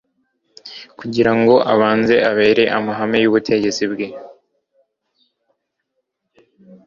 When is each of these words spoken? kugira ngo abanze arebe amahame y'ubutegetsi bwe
kugira 0.99 1.31
ngo 1.39 1.55
abanze 1.73 2.15
arebe 2.29 2.63
amahame 2.77 3.17
y'ubutegetsi 3.23 3.83
bwe 3.91 4.07